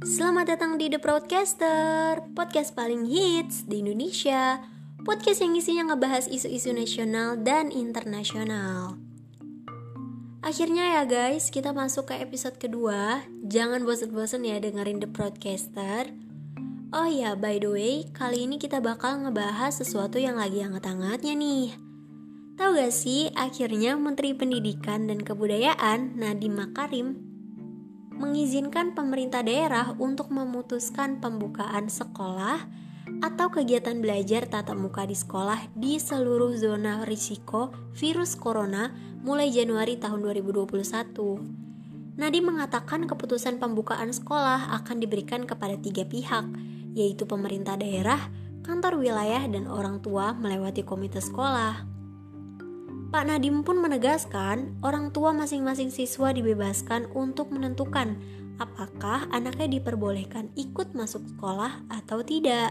Selamat 0.00 0.56
datang 0.56 0.80
di 0.80 0.88
The 0.88 0.96
Broadcaster, 0.96 2.24
podcast 2.32 2.72
paling 2.72 3.04
hits 3.04 3.68
di 3.68 3.84
Indonesia. 3.84 4.56
Podcast 5.04 5.44
yang 5.44 5.52
isinya 5.52 5.92
ngebahas 5.92 6.24
isu-isu 6.24 6.72
nasional 6.72 7.36
dan 7.36 7.68
internasional. 7.68 8.96
Akhirnya 10.40 10.96
ya 10.96 11.02
guys, 11.04 11.52
kita 11.52 11.76
masuk 11.76 12.08
ke 12.08 12.16
episode 12.16 12.56
kedua. 12.56 13.28
Jangan 13.44 13.84
bosen-bosen 13.84 14.48
ya 14.48 14.56
dengerin 14.56 15.04
The 15.04 15.08
Broadcaster. 15.12 16.08
Oh 16.96 17.04
ya, 17.04 17.36
by 17.36 17.60
the 17.60 17.68
way, 17.68 18.08
kali 18.16 18.48
ini 18.48 18.56
kita 18.56 18.80
bakal 18.80 19.20
ngebahas 19.20 19.84
sesuatu 19.84 20.16
yang 20.16 20.40
lagi 20.40 20.64
hangat-hangatnya 20.64 21.36
nih. 21.36 21.76
Tahu 22.56 22.72
gak 22.72 22.96
sih, 22.96 23.28
akhirnya 23.36 24.00
Menteri 24.00 24.32
Pendidikan 24.32 25.12
dan 25.12 25.20
Kebudayaan 25.20 26.16
Nadiem 26.16 26.56
Makarim 26.56 27.29
mengizinkan 28.20 28.92
pemerintah 28.92 29.40
daerah 29.40 29.96
untuk 29.96 30.28
memutuskan 30.28 31.24
pembukaan 31.24 31.88
sekolah 31.88 32.68
atau 33.24 33.48
kegiatan 33.48 33.96
belajar 33.96 34.44
tatap 34.44 34.76
muka 34.76 35.08
di 35.08 35.16
sekolah 35.16 35.72
di 35.72 35.96
seluruh 35.96 36.52
zona 36.60 37.08
risiko 37.08 37.72
virus 37.96 38.36
corona 38.36 38.92
mulai 39.24 39.48
Januari 39.48 39.96
tahun 39.96 40.20
2021. 40.20 42.20
Nadi 42.20 42.44
mengatakan 42.44 43.08
keputusan 43.08 43.56
pembukaan 43.56 44.12
sekolah 44.12 44.76
akan 44.84 45.00
diberikan 45.00 45.48
kepada 45.48 45.80
tiga 45.80 46.04
pihak, 46.04 46.44
yaitu 46.92 47.24
pemerintah 47.24 47.80
daerah, 47.80 48.20
kantor 48.60 49.00
wilayah, 49.00 49.48
dan 49.48 49.64
orang 49.64 50.04
tua 50.04 50.36
melewati 50.36 50.84
komite 50.84 51.24
sekolah. 51.24 51.99
Pak 53.10 53.26
Nadim 53.26 53.66
pun 53.66 53.82
menegaskan, 53.82 54.78
orang 54.86 55.10
tua 55.10 55.34
masing-masing 55.34 55.90
siswa 55.90 56.30
dibebaskan 56.30 57.10
untuk 57.10 57.50
menentukan 57.50 58.14
apakah 58.62 59.26
anaknya 59.34 59.66
diperbolehkan 59.66 60.46
ikut 60.54 60.94
masuk 60.94 61.26
sekolah 61.34 61.90
atau 61.90 62.22
tidak. 62.22 62.70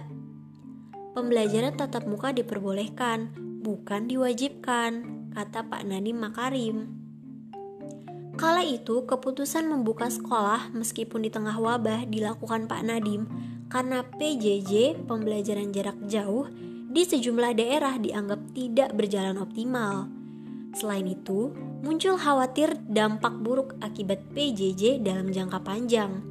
Pembelajaran 1.11 1.75
tatap 1.75 2.07
muka 2.07 2.31
diperbolehkan, 2.31 3.35
bukan 3.59 4.07
diwajibkan, 4.07 4.91
kata 5.35 5.67
Pak 5.67 5.83
Nadim 5.83 6.23
Makarim. 6.23 6.87
Kala 8.39 8.63
itu, 8.63 9.03
keputusan 9.03 9.67
membuka 9.67 10.07
sekolah 10.07 10.71
meskipun 10.71 11.27
di 11.27 11.35
tengah 11.35 11.59
wabah 11.59 12.07
dilakukan 12.07 12.71
Pak 12.71 12.87
Nadim 12.87 13.27
karena 13.67 14.07
PJJ 14.07 15.03
pembelajaran 15.03 15.75
jarak 15.75 15.99
jauh 16.07 16.47
di 16.87 17.03
sejumlah 17.03 17.59
daerah 17.59 17.99
dianggap 17.99 18.55
tidak 18.55 18.95
berjalan 18.95 19.35
optimal. 19.35 20.18
Selain 20.77 21.05
itu, 21.09 21.53
muncul 21.81 22.19
khawatir 22.19 22.77
dampak 22.85 23.41
buruk 23.41 23.73
akibat 23.81 24.21
PJJ 24.37 25.01
dalam 25.01 25.33
jangka 25.33 25.65
panjang. 25.65 26.21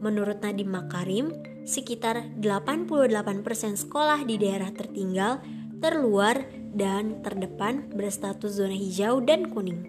Menurut 0.00 0.44
Nadiem 0.44 0.68
Makarim, 0.68 1.32
sekitar 1.64 2.36
88% 2.38 3.42
sekolah 3.80 4.22
di 4.28 4.36
daerah 4.36 4.68
tertinggal, 4.70 5.40
terluar, 5.80 6.44
dan 6.76 7.24
terdepan 7.24 7.88
berstatus 7.96 8.60
zona 8.60 8.76
hijau 8.76 9.24
dan 9.24 9.48
kuning. 9.48 9.88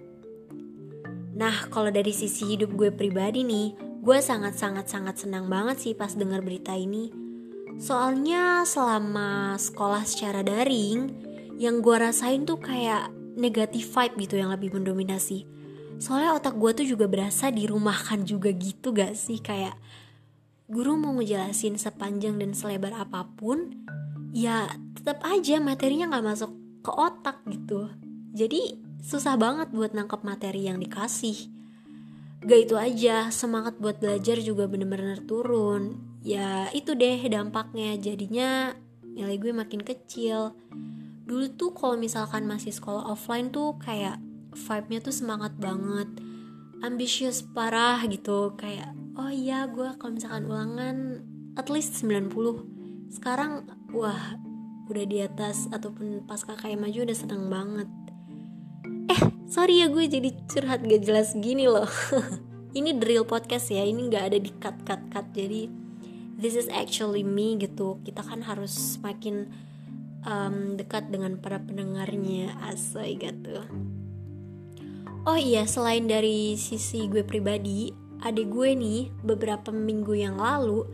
Nah, 1.36 1.68
kalau 1.68 1.92
dari 1.92 2.16
sisi 2.16 2.56
hidup 2.56 2.72
gue 2.74 2.90
pribadi 2.96 3.44
nih, 3.44 3.76
gue 4.02 4.18
sangat-sangat-sangat 4.24 5.28
senang 5.28 5.52
banget 5.52 5.84
sih 5.84 5.94
pas 5.94 6.16
dengar 6.16 6.40
berita 6.40 6.72
ini. 6.74 7.12
Soalnya 7.78 8.64
selama 8.64 9.60
sekolah 9.60 10.02
secara 10.08 10.42
daring, 10.42 11.12
yang 11.60 11.84
gue 11.84 11.94
rasain 11.94 12.48
tuh 12.48 12.58
kayak 12.58 13.12
negatif 13.38 13.94
vibe 13.94 14.26
gitu 14.26 14.36
yang 14.42 14.50
lebih 14.50 14.74
mendominasi. 14.74 15.46
Soalnya 16.02 16.34
otak 16.34 16.58
gue 16.58 16.72
tuh 16.74 16.86
juga 16.98 17.06
berasa 17.06 17.54
dirumahkan 17.54 18.26
juga 18.26 18.50
gitu 18.50 18.92
gak 18.92 19.14
sih? 19.14 19.38
Kayak 19.38 19.78
guru 20.68 20.98
mau 20.98 21.16
ngejelasin 21.16 21.78
sepanjang 21.80 22.36
dan 22.42 22.52
selebar 22.52 22.98
apa 22.98 23.24
pun 23.38 23.88
ya 24.36 24.68
tetap 24.98 25.24
aja 25.24 25.64
materinya 25.64 26.12
nggak 26.12 26.26
masuk 26.26 26.52
ke 26.84 26.92
otak 26.92 27.40
gitu. 27.48 27.88
Jadi 28.36 28.78
susah 29.02 29.40
banget 29.40 29.72
buat 29.72 29.96
nangkep 29.96 30.22
materi 30.26 30.68
yang 30.68 30.82
dikasih. 30.82 31.54
Gak 32.46 32.60
itu 32.70 32.76
aja 32.78 33.34
semangat 33.34 33.82
buat 33.82 33.98
belajar 33.98 34.38
juga 34.44 34.70
bener-bener 34.70 35.24
turun. 35.26 35.98
Ya 36.22 36.70
itu 36.76 36.94
deh 36.94 37.18
dampaknya. 37.32 37.98
Jadinya 37.98 38.78
nilai 39.02 39.42
gue 39.42 39.50
makin 39.50 39.82
kecil 39.82 40.54
dulu 41.28 41.46
tuh 41.60 41.72
kalau 41.76 42.00
misalkan 42.00 42.48
masih 42.48 42.72
sekolah 42.72 43.12
offline 43.12 43.52
tuh 43.52 43.76
kayak 43.84 44.18
vibe-nya 44.56 45.00
tuh 45.04 45.14
semangat 45.14 45.54
banget. 45.60 46.08
Ambisius 46.80 47.44
parah 47.44 48.00
gitu. 48.08 48.56
Kayak 48.56 48.96
oh 49.20 49.28
iya 49.28 49.68
gue 49.68 49.92
kalau 50.00 50.16
misalkan 50.16 50.48
ulangan 50.48 50.98
at 51.60 51.68
least 51.68 52.00
90 52.00 52.32
sekarang 53.12 53.68
wah 53.92 54.40
udah 54.88 55.06
di 55.08 55.20
atas 55.20 55.68
ataupun 55.72 56.24
pas 56.24 56.40
kakak 56.40 56.80
maju 56.80 57.04
udah 57.04 57.18
seneng 57.18 57.52
banget. 57.52 57.90
Eh 59.12 59.22
sorry 59.52 59.84
ya 59.84 59.92
gue 59.92 60.08
jadi 60.08 60.32
curhat 60.48 60.88
gak 60.88 61.04
jelas 61.04 61.36
gini 61.36 61.68
loh. 61.68 61.88
Ini 62.78 62.94
drill 63.00 63.26
podcast 63.26 63.74
ya 63.74 63.82
ini 63.82 64.06
gak 64.12 64.30
ada 64.30 64.38
di 64.38 64.52
cut 64.62 64.86
cut 64.86 65.02
cut 65.10 65.26
jadi 65.34 65.66
this 66.38 66.54
is 66.54 66.70
actually 66.70 67.26
me 67.26 67.58
gitu. 67.58 67.98
Kita 68.06 68.22
kan 68.22 68.46
harus 68.46 69.02
makin 69.02 69.50
um, 70.24 70.80
dekat 70.80 71.12
dengan 71.12 71.38
para 71.38 71.60
pendengarnya 71.62 72.56
asai 72.72 73.20
gitu 73.20 73.62
oh 75.28 75.38
iya 75.38 75.68
selain 75.68 76.08
dari 76.08 76.56
sisi 76.56 77.12
gue 77.12 77.22
pribadi 77.22 77.92
adik 78.26 78.50
gue 78.50 78.74
nih 78.74 79.02
beberapa 79.22 79.70
minggu 79.70 80.14
yang 80.18 80.42
lalu 80.42 80.88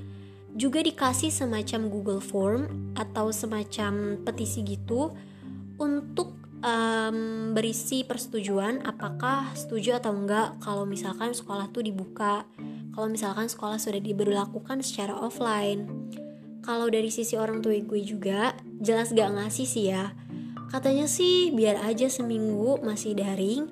juga 0.54 0.86
dikasih 0.86 1.34
semacam 1.34 1.90
Google 1.90 2.22
Form 2.22 2.94
atau 2.94 3.34
semacam 3.34 4.22
petisi 4.22 4.62
gitu 4.62 5.10
untuk 5.82 6.38
um, 6.62 7.52
berisi 7.58 8.06
persetujuan 8.06 8.86
apakah 8.86 9.50
setuju 9.58 9.98
atau 9.98 10.14
enggak 10.14 10.58
kalau 10.62 10.86
misalkan 10.86 11.34
sekolah 11.34 11.70
tuh 11.74 11.82
dibuka 11.82 12.46
kalau 12.94 13.10
misalkan 13.10 13.50
sekolah 13.50 13.82
sudah 13.82 13.98
diberlakukan 13.98 14.86
secara 14.86 15.18
offline 15.18 15.90
kalau 16.64 16.88
dari 16.88 17.12
sisi 17.12 17.36
orang 17.36 17.60
tua 17.60 17.76
gue 17.76 18.02
juga 18.02 18.56
jelas 18.80 19.12
gak 19.12 19.36
ngasih 19.36 19.68
sih 19.68 19.92
ya 19.92 20.16
katanya 20.72 21.06
sih 21.06 21.52
biar 21.54 21.84
aja 21.86 22.10
seminggu 22.10 22.82
masih 22.82 23.14
daring 23.14 23.70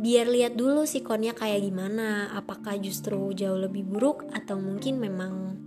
biar 0.00 0.30
lihat 0.32 0.56
dulu 0.56 0.88
sikonnya 0.88 1.36
kayak 1.36 1.60
gimana 1.60 2.32
apakah 2.32 2.80
justru 2.80 3.36
jauh 3.36 3.60
lebih 3.60 3.84
buruk 3.84 4.24
atau 4.32 4.56
mungkin 4.56 4.96
memang 4.96 5.58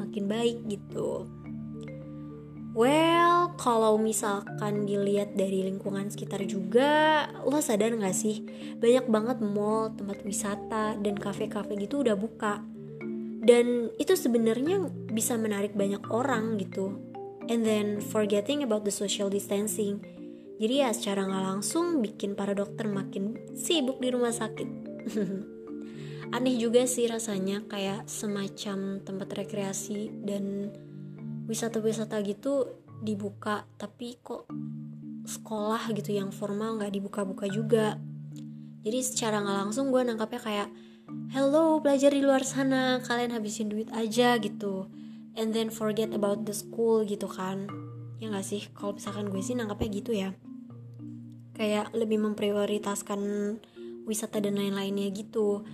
makin 0.00 0.26
baik 0.26 0.58
gitu 0.66 1.28
Well, 2.78 3.58
kalau 3.58 3.98
misalkan 3.98 4.86
dilihat 4.86 5.34
dari 5.34 5.66
lingkungan 5.66 6.14
sekitar 6.14 6.46
juga, 6.46 7.26
lo 7.42 7.58
sadar 7.58 7.90
gak 7.90 8.14
sih? 8.14 8.46
Banyak 8.78 9.10
banget 9.10 9.38
mall, 9.42 9.90
tempat 9.98 10.22
wisata, 10.22 10.94
dan 10.94 11.18
kafe-kafe 11.18 11.74
gitu 11.74 12.06
udah 12.06 12.14
buka 12.14 12.62
dan 13.48 13.88
itu 13.96 14.12
sebenarnya 14.12 14.92
bisa 15.08 15.40
menarik 15.40 15.72
banyak 15.72 16.04
orang 16.12 16.60
gitu. 16.60 17.00
And 17.48 17.64
then 17.64 18.04
forgetting 18.04 18.60
about 18.60 18.84
the 18.84 18.92
social 18.92 19.32
distancing. 19.32 20.04
Jadi 20.60 20.84
ya 20.84 20.92
secara 20.92 21.24
nggak 21.24 21.44
langsung 21.48 22.04
bikin 22.04 22.36
para 22.36 22.52
dokter 22.52 22.84
makin 22.84 23.40
sibuk 23.56 24.04
di 24.04 24.12
rumah 24.12 24.36
sakit. 24.36 24.68
Aneh 26.36 26.60
juga 26.60 26.84
sih 26.84 27.08
rasanya 27.08 27.64
kayak 27.64 28.04
semacam 28.04 29.00
tempat 29.00 29.28
rekreasi 29.32 30.12
dan 30.28 30.68
wisata-wisata 31.48 32.20
gitu 32.28 32.68
dibuka 33.00 33.64
tapi 33.80 34.20
kok 34.20 34.44
sekolah 35.24 35.88
gitu 35.96 36.12
yang 36.12 36.28
formal 36.36 36.76
nggak 36.76 36.92
dibuka-buka 36.92 37.48
juga. 37.48 37.96
Jadi 38.84 39.00
secara 39.00 39.40
nggak 39.40 39.58
langsung 39.64 39.88
gue 39.88 40.04
nangkapnya 40.04 40.40
kayak 40.44 40.68
hello 41.32 41.80
belajar 41.80 42.12
di 42.12 42.20
luar 42.20 42.44
sana 42.44 43.00
kalian 43.00 43.32
habisin 43.32 43.72
duit 43.72 43.88
aja 43.96 44.36
gitu. 44.36 44.88
And 45.38 45.54
then 45.54 45.72
forget 45.72 46.12
about 46.12 46.44
the 46.44 46.52
school 46.52 47.06
gitu 47.06 47.24
kan. 47.30 47.70
Ya 48.18 48.28
gak 48.28 48.44
sih? 48.44 48.66
Kalau 48.74 48.98
misalkan 48.98 49.30
gue 49.30 49.40
sih 49.40 49.54
nangkapnya 49.54 49.88
gitu 49.88 50.12
ya. 50.12 50.34
Kayak 51.54 51.94
lebih 51.94 52.20
memprioritaskan 52.20 53.20
wisata 54.04 54.42
dan 54.42 54.58
lain-lainnya 54.58 55.08
gitu. 55.14 55.64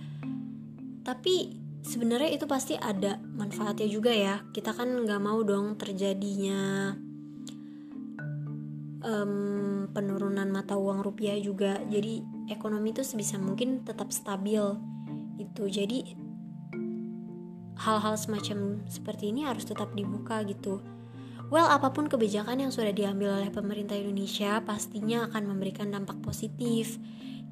Tapi 1.03 1.57
sebenarnya 1.83 2.31
itu 2.31 2.45
pasti 2.47 2.79
ada 2.79 3.17
manfaatnya 3.17 3.89
juga 3.89 4.13
ya. 4.13 4.45
Kita 4.55 4.71
kan 4.71 4.87
nggak 5.03 5.21
mau 5.21 5.41
dong 5.41 5.75
terjadinya 5.75 6.93
um, 9.01 9.85
penurunan 9.91 10.47
mata 10.47 10.77
uang 10.77 11.01
rupiah 11.01 11.37
juga. 11.41 11.81
Jadi 11.89 12.21
ekonomi 12.53 12.93
itu 12.93 13.01
sebisa 13.01 13.41
mungkin 13.41 13.81
tetap 13.81 14.13
stabil 14.13 14.94
itu 15.37 15.63
jadi 15.67 16.15
hal-hal 17.75 18.15
semacam 18.15 18.83
seperti 18.87 19.35
ini 19.35 19.43
harus 19.43 19.67
tetap 19.67 19.91
dibuka 19.93 20.41
gitu 20.47 20.79
well 21.51 21.67
apa 21.67 21.91
pun 21.91 22.07
kebijakan 22.07 22.63
yang 22.65 22.71
sudah 22.71 22.95
diambil 22.95 23.37
oleh 23.37 23.51
pemerintah 23.51 23.99
Indonesia 23.99 24.63
pastinya 24.63 25.27
akan 25.29 25.43
memberikan 25.51 25.91
dampak 25.91 26.17
positif 26.23 26.97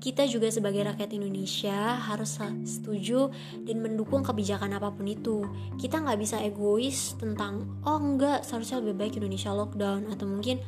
kita 0.03 0.27
juga 0.27 0.51
sebagai 0.51 0.83
rakyat 0.83 1.15
Indonesia 1.15 1.95
harus 1.95 2.35
setuju 2.67 3.31
dan 3.63 3.79
mendukung 3.79 4.19
kebijakan 4.19 4.75
apa 4.75 4.91
pun 4.91 5.07
itu. 5.07 5.47
Kita 5.79 6.03
nggak 6.03 6.19
bisa 6.19 6.43
egois 6.43 7.15
tentang 7.15 7.79
oh 7.87 8.03
enggak 8.03 8.43
seharusnya 8.43 8.83
lebih 8.83 8.99
baik 8.99 9.13
Indonesia 9.23 9.55
lockdown 9.55 10.11
atau 10.11 10.27
mungkin 10.27 10.59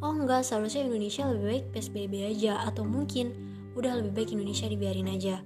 oh 0.00 0.08
enggak 0.08 0.40
seharusnya 0.40 0.88
Indonesia 0.88 1.28
lebih 1.28 1.44
baik 1.44 1.64
PSBB 1.76 2.32
aja 2.32 2.64
atau 2.64 2.88
mungkin 2.88 3.36
udah 3.76 3.92
lebih 4.00 4.24
baik 4.24 4.32
Indonesia 4.32 4.64
dibiarin 4.64 5.12
aja. 5.12 5.44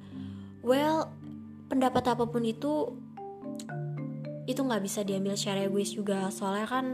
Well, 0.63 1.11
pendapat 1.69 2.05
apa 2.15 2.25
pun 2.29 2.47
itu 2.47 2.95
itu 4.45 4.61
nggak 4.61 4.83
bisa 4.83 5.07
diambil 5.07 5.39
secara 5.39 5.65
egois 5.71 5.95
juga 5.95 6.29
soalnya 6.35 6.67
kan 6.67 6.87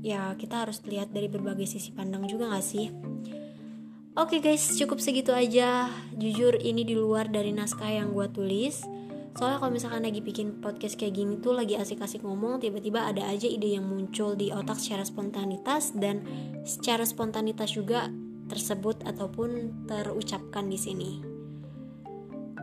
ya 0.00 0.34
kita 0.40 0.64
harus 0.64 0.80
lihat 0.88 1.12
dari 1.12 1.28
berbagai 1.28 1.68
sisi 1.68 1.92
pandang 1.92 2.24
juga 2.24 2.48
gak 2.48 2.64
sih 2.64 2.88
Oke 4.18 4.42
okay 4.42 4.50
guys, 4.50 4.74
cukup 4.74 4.98
segitu 4.98 5.30
aja. 5.30 5.94
Jujur 6.18 6.58
ini 6.58 6.82
di 6.82 6.98
luar 6.98 7.30
dari 7.30 7.54
naskah 7.54 7.86
yang 7.86 8.10
gue 8.10 8.26
tulis. 8.34 8.82
Soalnya 9.38 9.62
kalau 9.62 9.70
misalkan 9.70 10.02
lagi 10.02 10.18
bikin 10.18 10.58
podcast 10.58 10.98
kayak 10.98 11.22
gini 11.22 11.38
tuh 11.38 11.54
lagi 11.54 11.78
asik-asik 11.78 12.26
ngomong, 12.26 12.58
tiba-tiba 12.58 13.06
ada 13.06 13.22
aja 13.30 13.46
ide 13.46 13.78
yang 13.78 13.86
muncul 13.86 14.34
di 14.34 14.50
otak 14.50 14.82
secara 14.82 15.06
spontanitas 15.06 15.94
dan 15.94 16.26
secara 16.66 17.06
spontanitas 17.06 17.70
juga 17.78 18.10
tersebut 18.50 19.06
ataupun 19.06 19.86
terucapkan 19.86 20.66
di 20.66 20.78
sini. 20.82 21.27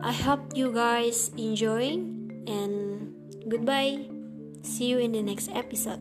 I 0.06 0.14
hope 0.14 0.54
you 0.54 0.70
guys 0.70 1.34
enjoy 1.34 1.98
and 2.46 3.10
goodbye. 3.50 4.06
See 4.62 4.86
you 4.86 5.02
in 5.02 5.10
the 5.10 5.18
next 5.18 5.50
episode. 5.50 5.98